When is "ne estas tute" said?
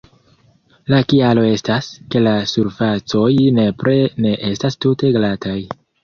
4.25-5.13